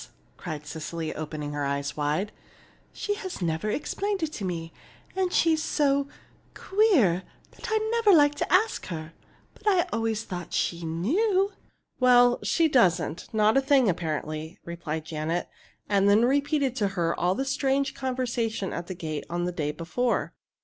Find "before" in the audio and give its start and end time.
19.71-20.33